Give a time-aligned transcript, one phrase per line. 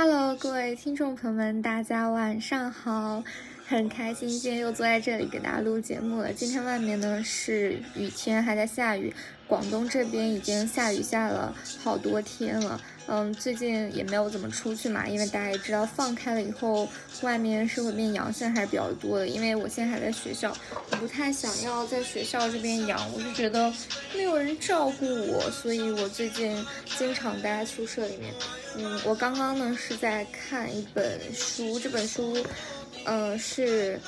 [0.00, 3.24] Hello，各位听众朋友们，大家晚上好，
[3.68, 6.32] 很开心今天又坐在这里给大家录节目了。
[6.32, 9.12] 今天外面呢是雨天，还在下雨，
[9.46, 11.54] 广东这边已经下雨下了
[11.84, 12.80] 好多天了。
[13.08, 16.88] 嗯，最近也没有怎么出去嘛，因为大家也知道，放开了以后，
[17.20, 19.28] 外面社会面阳性还是比较多的。
[19.28, 20.50] 因为我现在还在学校，
[20.90, 23.70] 我不太想要在学校这边阳，我就觉得
[24.14, 26.56] 没有人照顾我，所以我最近
[26.96, 28.32] 经常待在宿舍里面。
[28.78, 32.36] 嗯，我刚刚呢是在看一本书，这本书，
[33.04, 33.98] 呃，是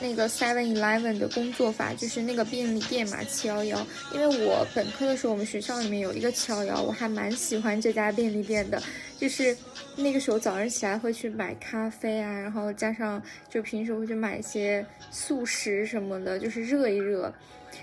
[0.00, 3.86] 那个 Seven Eleven 的工作法，就是那个便利店嘛，七幺幺。
[4.12, 8.82] 因为我本科的时候，我们学校里面有一个七幺幺，我还蛮喜欢这家便利店的，
[9.18, 9.56] 就是
[9.96, 17.32] 那个时候早上起来会去买咖啡啊，然后加上就平时会去买一些速食什么的，就是热一热。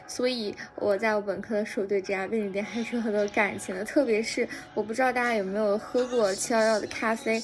[0.08, 7.41] 所以我在我本科的时候对这家便利店还是有很多感情的，特别是我不知道大家有没有喝过七幺幺的咖啡，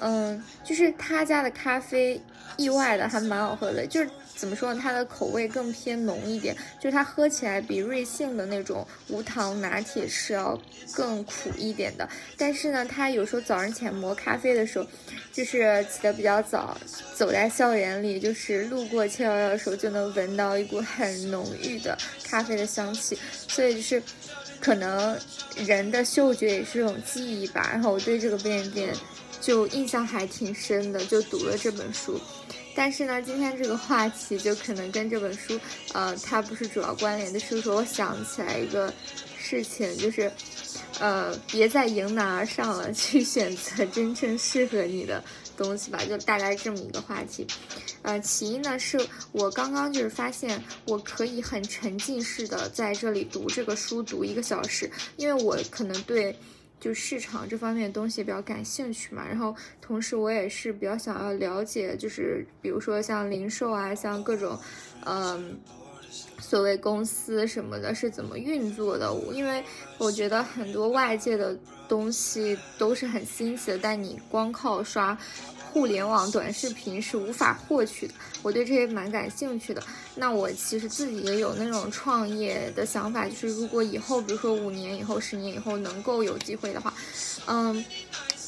[0.00, 2.20] 嗯，就是他家的咖啡
[2.56, 4.10] 意外的还蛮好喝的，就是。
[4.38, 4.80] 怎么说呢？
[4.80, 10.56] 它的口味更偏浓一点，就是它喝起来比瑞幸的那种无糖拿铁是要
[10.92, 12.08] 更苦一点的。
[12.36, 14.86] 但是呢，它有时候早上起来磨咖啡的时候，
[15.32, 16.78] 就是起得比较早，
[17.16, 23.18] 走在校园里，就是路过七幺幺的时候，就能闻到一股很浓郁的咖啡的香气。
[23.48, 24.00] 所以就是，
[24.60, 25.18] 可能
[25.66, 27.68] 人的嗅觉也是一种记忆吧。
[27.72, 28.94] 然后我对这个便利店
[29.40, 32.20] 就印象还挺深的，就读了这本书。
[32.78, 35.58] 但是呢，今天这个话题就可能跟这本书，
[35.94, 37.40] 呃，它不是主要关联的。
[37.40, 38.94] 是说，我想起来一个
[39.36, 40.30] 事情，就是，
[41.00, 45.20] 呃，别再迎难而上了， 去选择真正适合你的
[45.56, 45.98] 东西吧。
[46.08, 47.44] 就大概这么一个话题。
[48.02, 48.96] 呃，起因呢，是
[49.32, 56.38] 我刚刚就是发现，我可以很沉浸式的在这里读这个书，读一个小时，因为我可能对。
[56.80, 64.58] 就市场这方面的东西比较感兴趣嘛，然后同时我也是比较想要了解，就是比如说像零售啊，像各种，
[65.04, 65.58] 嗯，
[66.38, 69.62] 所谓公司什么的是怎么运作的，因为
[69.98, 71.56] 我觉得很多外界的
[71.88, 75.18] 东西都是很新奇的，但你光靠刷。
[75.78, 79.80] 互联网短视频是无法获取的，我对这些蛮感兴趣的。
[80.16, 86.92] 那我其实自己也有那种创业的想法，就是如果以后，比如说五年以后、十年以后能够有机会的话，
[87.46, 87.84] 嗯，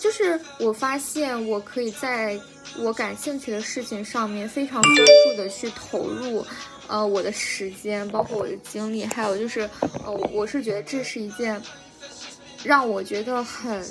[0.01, 2.37] 就是我发现我可以在
[2.81, 6.45] 我感兴趣的事情上面非常专注的去投入，
[6.89, 9.71] 呃，我的时间，包括我的精力，还有就是，
[10.05, 11.63] 呃，我是觉得这是一件
[12.65, 13.87] 让我觉得很。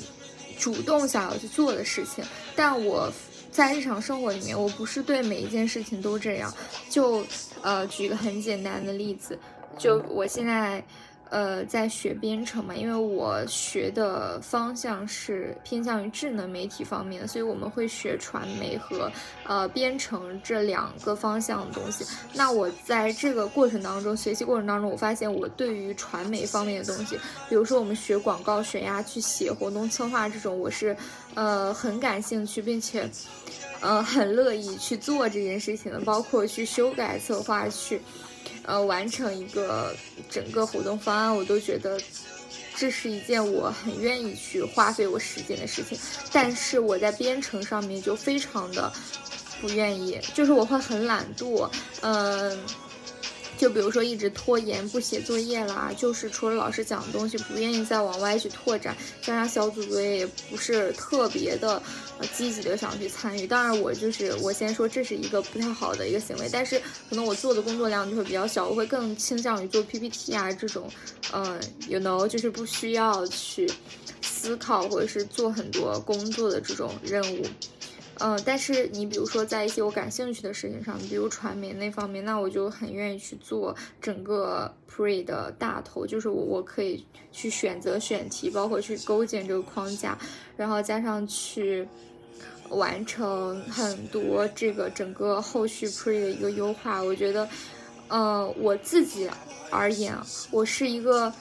[0.60, 2.22] 主动想要去做的事情，
[2.54, 3.10] 但我
[3.52, 6.54] 在日常生活里面，我不是对每一件事情都这样。
[6.90, 7.26] 就
[7.62, 9.38] 呃，举个很简单的例子，
[9.78, 10.84] 就我现在。
[11.30, 19.12] 呃，在学编程嘛，因为我学的方向是偏向于智能媒体方面，所以我们会学传媒和
[19.44, 22.04] 呃编程这两个方向的东西。
[22.34, 27.16] 那我在这个过程当中，学习过程当中，我发现我对于传媒方面的东西，
[27.48, 30.98] 比如说我们学广告学呀，去写活动策划这种，我是
[31.36, 33.08] 呃很感兴趣，并且
[33.82, 38.02] 呃很乐意去做这件事情的，包括去修改策划去。
[38.64, 39.96] 呃，完成一个
[40.30, 42.00] 整个活动方案，我都觉得
[42.76, 45.98] 这是一件我很愿意去花费我时间的事情。
[46.32, 48.92] 但是我在编程上面就非常的
[49.62, 51.70] 不愿意，就是我会很懒惰，
[52.02, 52.58] 嗯。
[53.60, 61.74] 就比如说一直拖延不写作业啦，就是除了老师讲的东西，不愿意再往外去拓展，加上小组作业也不是特别的
[62.20, 63.46] 呃积极的想去参与。
[63.46, 70.90] 当然，我就是我先说这是一个不太好的一个行为，但是可能我做的工作量就会比较小，我会更倾向于做 PPT 啊这种，
[71.34, 71.60] 嗯
[71.90, 73.70] ，you know，就是不需要去
[74.22, 77.46] 思考或者是做很多工作的这种任务。
[78.22, 90.18] 嗯，但是你比如说在一些我感兴趣的事情上，比如传媒那方面，那我就很愿意去做整个 pre 的大头，就是我我可以去选择选题，包括去构建这个框架，
[90.58, 91.88] 然后加上去
[92.70, 97.02] 完成很多这个整个后续 pre 的一个优化。
[97.02, 97.48] 我觉得，
[98.10, 99.30] 呃，我自己
[99.70, 100.14] 而言，
[100.52, 101.34] 我是一个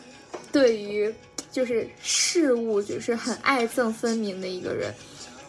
[0.52, 1.12] 对于
[1.50, 4.94] 就是事物就是很爱憎分明的一个人。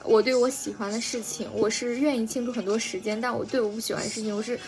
[0.09, 4.59] 我对我喜欢的事情，我是愿意倾注很多时间；但我对我不喜欢的事情，我是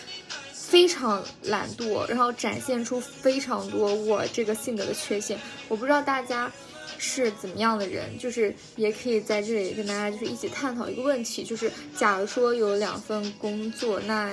[0.52, 5.36] 非常懒惰，然后展现出非常多我这个性格的缺陷。
[5.66, 6.50] 我不知道大家
[6.96, 14.32] 是怎么样的人，就是也可以在这里跟大家就是一起探讨一个问题，就是假如说有两份工作，那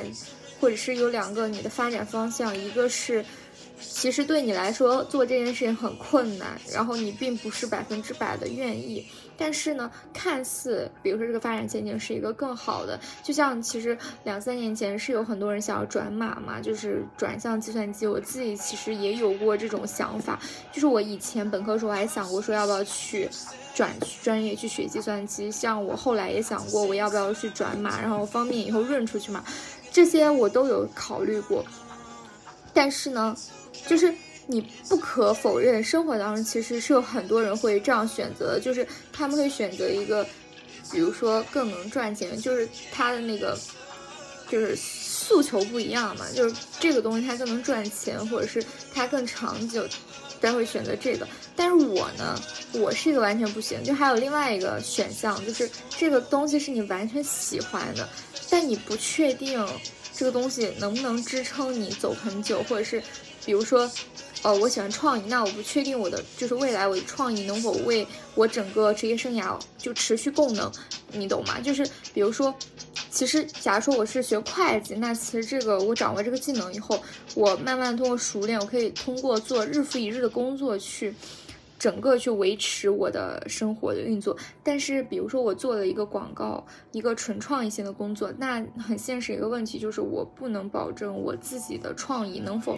[0.60, 3.26] 或者是有两个你的发展方向，一个是
[3.80, 9.06] 其实对你来说做这件事情很困难，然后你并不是百分之百的愿意。
[9.42, 18.06] 但是呢，看似比如说这个发展前景是一个更好的，就像其实两三年前是有很多人想要转码嘛，就是转向计算机。
[18.06, 20.38] 我自己其实也有过这种想法，
[20.74, 23.30] 就是我以前本科时候还想过说要不要去
[23.74, 23.90] 转
[24.22, 29.42] 专业去学计算机，像我后来也想过我要不要去转码，然后方便以后润出去嘛，
[29.90, 31.64] 这些我都有考虑过。
[32.74, 33.36] 但是呢，
[33.88, 34.14] 就是
[34.48, 40.26] 你不可否认，生活当中其实是有很多人会这样选择，就是他们会选择一个，
[40.92, 43.58] 比如说更能赚钱，就是他的那个，
[44.50, 48.64] 就是诉求不一样嘛，就是这个东西它更能赚钱，或者是
[48.94, 49.88] 它更长久，
[50.42, 51.28] 他会选择这个。
[51.56, 52.40] 但是我呢，
[52.74, 58.08] 我是一个完全不行，就还有另外一个选项，就是这个东西是你完全喜欢的，
[58.50, 59.66] 但你不确定。
[60.12, 63.02] 这个东西能不能支撑你走很久，或者是，
[63.50, 63.90] 比如说，
[64.44, 68.06] 呃，我喜欢创意，那我不确定我的就是未来我的创意能否为
[68.36, 70.72] 我整个职业生涯就持续供能，
[71.12, 71.60] 你懂吗？
[71.60, 72.54] 就是比如说，
[73.10, 77.02] 其实假如说我是学会计，那其实这个我掌握这个技能以后，
[77.34, 81.12] 我慢慢通过熟练，我可以通过做日复一日的工作去。
[81.80, 92.78] 整个去维持我的生活的运作，但是比如说我做了一个广告，一个纯创意性的工作，那很现实一个问题就是我不能保证我自己的创意能否，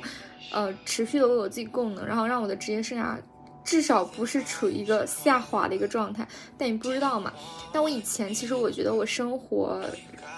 [0.51, 3.17] 呃，持续的为我自己供能，然后让我的职业生涯
[3.63, 6.27] 至少不是处于一个下滑的一个状态。
[6.55, 7.33] 但你不知道嘛？
[7.73, 9.83] 但我以前其实我觉得我生活，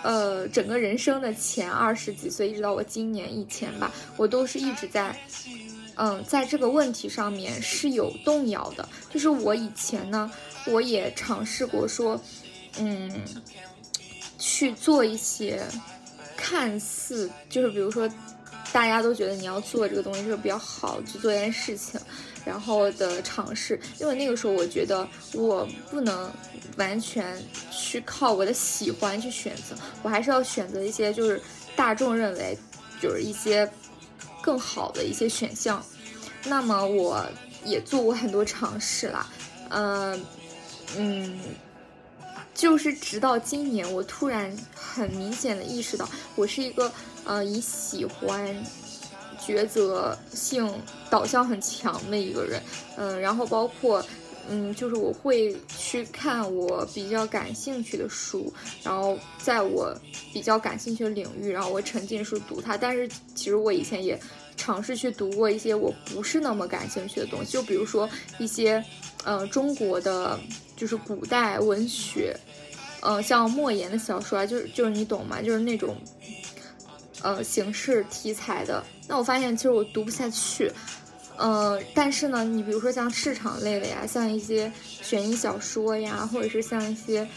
[0.03, 5.13] 呃，整个人生的前二十几岁，一直到我今年以前吧，我都是一直在。
[5.95, 8.87] 嗯，在这个问题上面是有动摇的。
[9.11, 10.31] 就是我以前呢，
[10.65, 12.19] 我也尝试过说，
[12.77, 13.11] 嗯，
[14.39, 15.63] 去做一些
[16.35, 18.09] 看似就是比如说
[18.71, 21.99] 大家都觉得你要做这个东西就是比较好去做一件事情，
[22.43, 23.79] 然后的尝试。
[23.99, 26.31] 因为那个时候我觉得我不能
[26.77, 27.37] 完全
[27.71, 31.41] 去靠我的喜欢去选择，我还是要选择一些就是
[31.75, 32.57] 大众认为
[32.99, 33.69] 就是一些。
[34.43, 35.81] 更好的一些选项，
[36.43, 37.25] 那么我
[37.63, 39.25] 也做过很多尝试啦，
[39.69, 40.25] 嗯
[40.97, 41.39] 嗯，
[42.53, 46.91] 就是直到今年，我突然很明显的意识到，我是一个
[47.23, 48.53] 呃以喜欢
[49.39, 50.69] 抉择性
[51.09, 52.61] 导向很强的一个人，
[52.97, 54.05] 嗯，然后包括。
[54.49, 58.51] 嗯，就是我会去看我比较感兴趣的书，
[58.83, 59.95] 然后在我
[60.33, 62.77] 比较感兴趣的领域，然后我沉浸式读它。
[62.77, 64.19] 但是其实我以前也
[64.57, 68.83] 尝试去读过一些我不是那么感兴趣的东西，就比如说一些，
[69.23, 70.39] 呃，中国的
[70.75, 72.35] 就是古代文学，
[73.01, 75.41] 呃，像莫言的小说啊，就是就是你懂吗？
[75.41, 75.95] 就是那种，
[77.21, 78.83] 呃，形式题材的。
[79.07, 80.71] 那我发现其实我读不下去。
[81.37, 84.71] 呃，但是呢，你比如说像市场类的呀，像一些
[85.01, 87.27] 悬疑小说呀，或者是像一些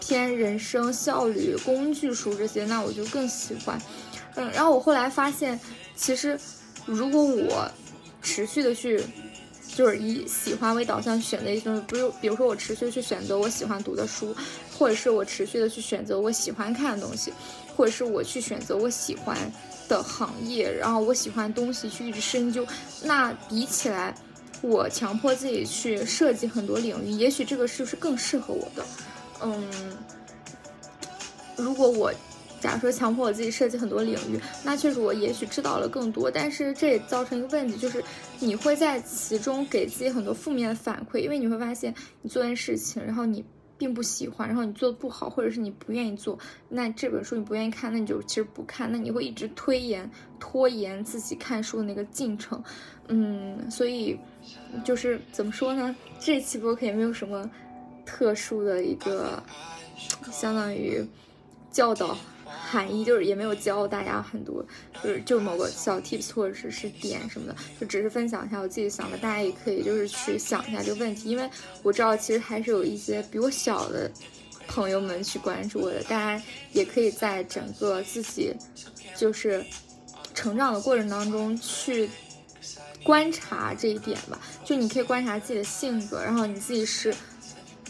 [0.00, 3.80] 偏人生效率工具书这些，那我就更喜欢。
[4.34, 5.58] 嗯，然后我后来发现，
[5.94, 6.38] 其实
[6.86, 7.70] 如果我
[8.20, 9.00] 持续的去，
[9.76, 14.34] 就是以喜欢为导向选择一些，比如，比如说我持续去选择我喜欢读的书，
[14.76, 17.32] 或者是我持续的去选择我喜欢看的东西，
[17.76, 19.38] 或者是我去选择我喜欢。
[19.88, 22.66] 的行业，然后我喜欢东西去一直深究，
[23.02, 24.14] 那比起来，
[24.62, 28.84] 我强迫自己去设计很多领域，也许这个是不是更适合我的？
[29.42, 29.64] 嗯，
[31.56, 32.12] 如果我
[32.60, 38.02] 假如说强迫我自己设计很多领域，那确实我也许知道了更多，但是这也造成一个问题，就是
[38.40, 43.44] 你会在其中给自己很多负面的反馈，因为你会发现你做件事情，然后你。
[43.76, 46.38] 并不喜欢，然后你做的不好，或者是你不愿意做，
[46.68, 52.62] 那这本书你不愿意看，那你就其实不看，那你会一直推延、拖延自己看书的那个进程，
[53.08, 54.18] 嗯，所以
[54.84, 55.94] 就是怎么说呢？
[56.18, 57.50] 这期播客也没有什么
[58.06, 59.42] 特殊的一个，
[60.30, 61.04] 相当于
[61.70, 62.16] 教导。
[62.70, 64.64] 含义就是也没有教大家很多，
[65.02, 71.48] 就是就某个小 tips 或者是是点什么的，就只是分享一下我自己想的，大家也可以就是去想一下这个问题，因为
[71.82, 74.10] 我知道其实还是有一些比我小的
[74.66, 76.42] 朋友们去关注我的，大家
[76.72, 78.54] 也可以在整个自己
[79.16, 79.64] 就是
[80.34, 82.08] 成长的过程当中去
[83.02, 87.14] 观察这一点吧，就你可以观察自己的性格，然后你自己是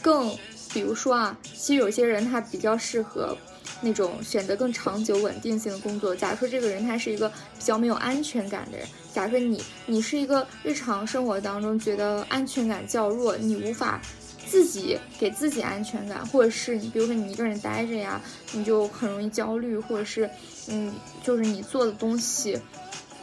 [0.02, 0.36] 更，
[0.72, 3.36] 比如说啊，其实有些人他比较适合。
[3.84, 6.16] 那种选择更长久稳定性的工作。
[6.16, 14.00] 假如说这个人他是一个比较没有安全感的人，假如说你你是一个日常生活当中觉得安全感较弱，你无法
[14.46, 18.20] 自己给自己安全感，或者是你比如说你一个人待着呀，
[18.52, 20.28] 你就很容易焦虑，或者是
[20.68, 22.58] 嗯，就是你做的东西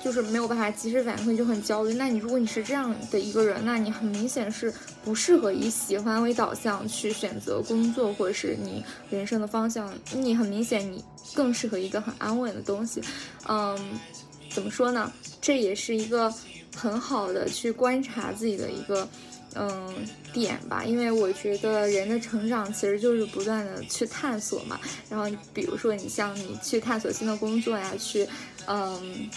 [0.03, 1.93] 就是没有办法及时反馈，就很焦虑。
[1.93, 9.93] 那你如果你是这样的一个人，那你很明显是不适合以喜欢为导向去选择工作，或者是你人生的方向。
[10.13, 11.03] 你很明显，你
[11.33, 13.01] 更适合一个很安稳的东西。
[13.47, 13.77] 嗯，
[14.49, 15.11] 怎么说呢？
[15.39, 16.33] 这也是一个
[16.75, 19.07] 很好的去观察自己的一个。
[19.53, 19.93] 嗯，
[20.31, 24.79] 点吧，因为我觉得人的成长其实就是不断的去探索嘛。
[25.09, 28.25] 然后，比如说你像你去探索新的工作呀，去，
[28.65, 29.29] 嗯，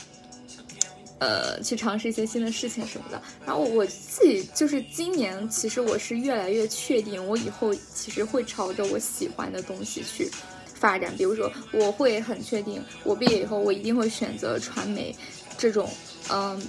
[1.25, 3.21] 呃，去尝试一些新的事情什么的。
[3.47, 10.31] 然后我自己就是今年，其实我是越来越确定，我以后其实会朝着我喜欢的东西去
[10.75, 11.16] 发展。
[11.16, 15.16] 比如说，我会很确定，我毕业以后我一定会选择传媒
[15.57, 15.88] 这种，
[16.31, 16.61] 嗯，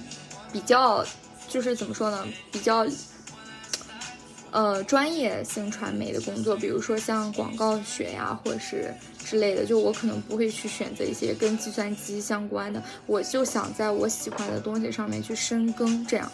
[0.50, 1.04] 比较
[1.48, 2.86] 就是怎么说呢，比较。
[4.52, 8.94] 呃，专业性传媒的工作，比如说像广告学呀，或者是
[9.28, 16.30] 之类的，就我可能不会去选择一些跟计算机相关的，我就想在我喜欢的东西上面去深耕，这样。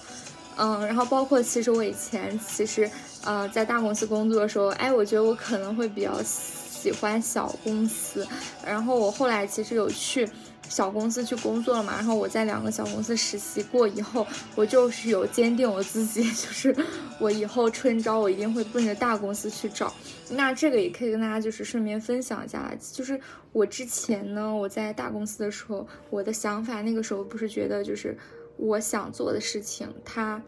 [0.57, 2.89] 嗯，然后包括其实我以前其实
[3.25, 8.27] 呃在大公司工作的时候，哎，我觉得我可能会比较喜欢小公司，
[8.63, 10.29] 然后我后来其实有去。
[10.73, 14.27] 小公司去工作了嘛，然后我在两个小公司实习过以后，
[14.57, 16.75] 我就是有坚定我自己， 就是
[17.21, 19.93] 我以后春招我一定会奔着大公司去找。
[20.31, 23.21] 那这个也可以跟大家就是顺便分享一下，就是
[23.53, 28.17] 我之前呢，我在大公司的时候，我的想法那个时候不是觉得就是
[28.57, 30.43] 我想做的事情，它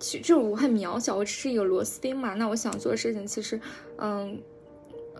[0.00, 2.34] 其实我很渺小，我只是一个螺丝钉嘛。
[2.34, 3.60] 那我想做的事情其实，
[3.98, 4.36] 嗯。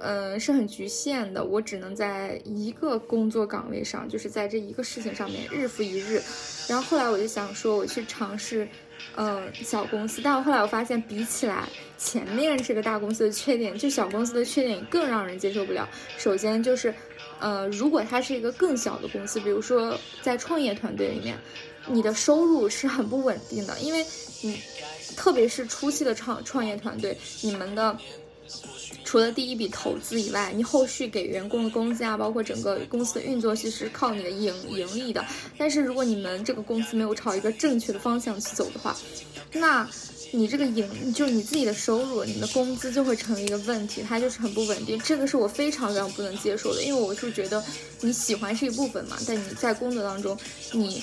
[0.02, 6.22] 嗯，是很局限的，我只能在一个工作岗位上，就是在这一个事情上面日复一日。
[6.66, 8.66] 然后后来我就想说，我去尝试，
[9.16, 10.22] 嗯，小公司。
[10.24, 15.86] 但我后来我发现，比起来前面这个大公司的缺点，就小公司的缺点更让人接受不了。
[16.16, 16.94] 首先就是，
[17.38, 21.36] 呃，如果它是一个更小的公司，比如说在创业团队里面，
[21.86, 24.02] 你的收入是很不稳定的，因为
[24.40, 24.58] 你
[25.14, 27.98] 特别是初期的创创业团队，你们的。
[29.10, 35.26] 除了第一笔投资以外，你后续给员工的工资啊，包括整个公司的运作，其实是靠你的盈盈利的。
[35.58, 38.96] 但是如果你们这个公司没有朝一个正确的方向去走的话，
[39.52, 39.84] 那
[40.30, 44.96] 你这个盈，就你自己的收入，你的工资就会成为一个问题，它就是很不稳定。
[45.00, 47.60] 这个是我非常非常不能接受的，因为我是觉得
[48.02, 50.38] 你喜欢是一部分嘛，但你在工作当中，
[50.70, 51.02] 你。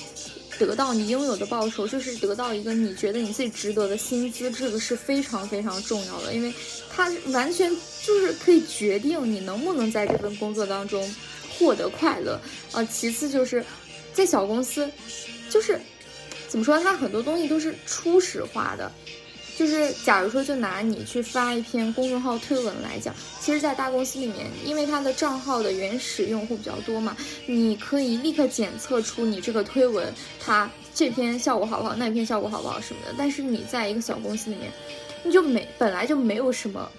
[0.58, 6.52] 得到你拥有的报酬，就是得到一个你觉得你自己值得的薪资，这个是非常非常重要的，因为
[6.98, 7.70] 它完全
[8.04, 11.08] 就是可以决定你能不能在这份工作当中
[11.48, 12.40] 获得快乐
[12.72, 12.82] 啊。
[12.86, 13.64] 其次就是
[14.12, 14.90] 在小公司，
[15.48, 15.80] 就是
[16.48, 18.90] 怎么说，它很多东西都是初始化的。
[19.56, 33.14] 就是假如说，就拿你去发一篇公众号推文来讲，其实，在大公司里面，因为它的账号的原始用户比较多嘛，你可以立刻检测出你这个推文它这篇效果好不好，那篇效果好不好什么的。
[33.16, 34.68] 但是你在一个小公司里面，
[35.22, 36.90] 你就没本来就没有什么，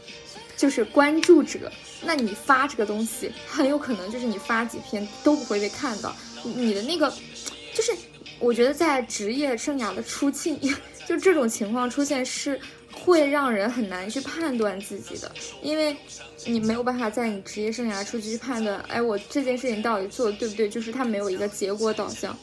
[0.55, 1.69] 就是关注者，
[2.01, 6.15] 那你发这个东西，很有可能就是你发几篇都不会被看到。
[6.45, 7.13] 你的那个，
[7.73, 7.91] 就是
[8.39, 10.57] 我觉得在职业生涯的初期。
[11.05, 12.57] 就这种情况出现是
[12.93, 15.29] 会让人很难去判断自己的，
[15.61, 15.93] 因为
[16.45, 20.69] 你没有办法在你职业生涯初期去判断，哎，我这件事情到底做的对不对？
[20.69, 22.37] 就是它没有一个结果导向，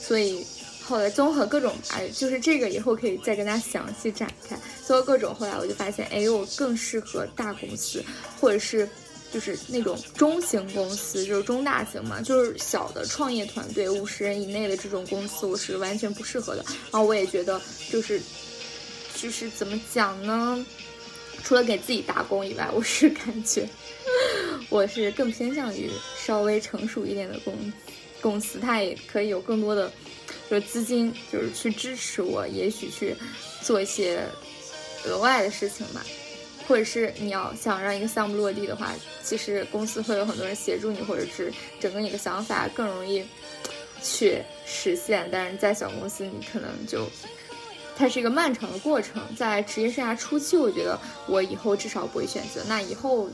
[0.00, 0.44] 所以
[0.88, 4.56] 后来综合各种，哎，就是这个以后可以再跟大家详细展开。
[4.84, 8.02] 综合各种，后来我就发现，哎，我更适合大公司，
[8.40, 8.88] 或者是。
[9.32, 16.64] 就是那种中型公司，就是中大型嘛，就是小的创业团队，五十人以内的这种公司，我是完全不适合的。
[16.64, 18.22] 然后我也觉得，就是，
[19.16, 20.64] 就是怎么讲呢？
[21.42, 23.68] 除了给自己打工以外，我是感觉，
[24.70, 27.72] 我是更偏向于稍微成熟一点的公
[28.22, 29.92] 公司，它也可以有更多的
[30.48, 33.14] 就是资金，就是去支持我，也许去
[33.62, 34.22] 做一些
[35.04, 36.04] 额外的事情吧。
[36.68, 43.24] 或者是你要想让一个项目落地的话，其实公司会有很多人协助你，或者是整个你的想法更容易
[44.02, 45.28] 去实现。
[45.30, 47.08] 但是在小公司，你可能就
[47.96, 49.22] 它是一个漫长的过程。
[49.36, 50.98] 在职业生涯初期，我觉得
[51.28, 52.60] 我以后至少不会选择。
[52.66, 53.30] 那以后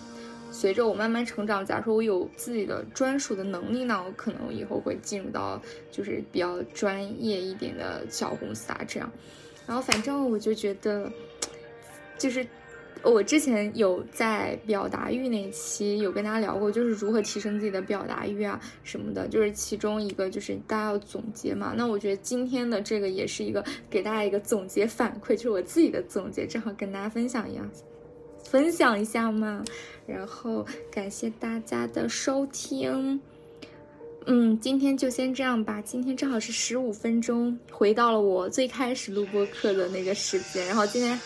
[0.53, 9.11] 随着我慢慢成长，假如说我有自己的专属的能力呢，我可能以后会进入到就是比较专业一点的小公司啊这样。
[9.67, 11.11] 然后反正我就觉得
[12.17, 12.47] 就是。
[13.05, 21.75] 我之前有在表达欲那期有跟大家聊过，就是如何提升自己的表达欲啊什么的，就是其中一个就是大家要总结嘛。
[21.77, 27.69] 那我觉得今天的这个也是一个给大家一个总结反馈，就是我自己的总结，正好跟大家分享一样，
[28.43, 29.65] 分享一下嘛。
[30.07, 33.21] 然后感谢大家的收听。
[34.27, 35.81] 嗯，今天就先这样吧。
[35.81, 40.67] 今天正好是十五分钟，回到了我最开始录播课的那个时间。
[40.67, 41.19] 然后今天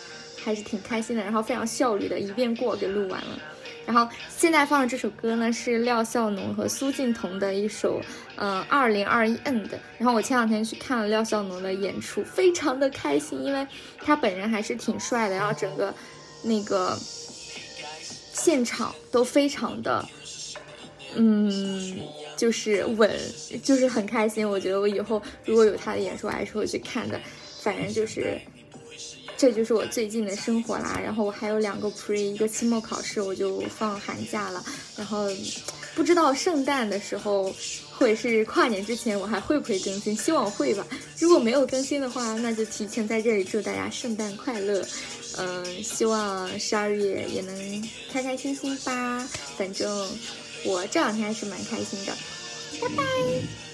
[0.43, 3.39] 还是挺开心的，然后非常效率的一遍过给录完了。
[3.85, 8.01] 然后现在放的这首歌呢是廖笑农和苏靖童的一首，
[8.37, 9.69] 嗯，二零二一 end。
[9.99, 13.67] 然后我前两天去看了廖笑农的演出，非常的开心，因为
[13.99, 15.95] 他本人还是挺帅的，然后整个
[16.47, 16.99] 那个
[18.33, 20.09] 现场都非常的，
[21.15, 21.99] 嗯，
[22.37, 23.11] 就是稳，
[23.63, 24.49] 就是很开心。
[24.49, 27.21] 我觉得我以后如果有他的演出，还是会去看的。
[27.61, 28.41] 反正就是。
[29.39, 34.65] 这就是我最近的生活啦，然后我还有两个 pre，一个期末考试，我就放寒假了。
[34.97, 35.29] 然后
[35.97, 37.53] 不知道圣诞的时候，
[37.91, 40.15] 或者是跨年之前，我还会不会更新？
[40.15, 40.87] 希望会吧。
[41.19, 44.87] 如果没有更新的话，那就提前在这里祝大家圣诞快乐。
[45.39, 49.27] 嗯，希望十二月也能开开心心吧。
[49.57, 50.09] 反正
[50.65, 52.13] 我这两天还是蛮开心的。
[52.81, 53.66] 拜拜。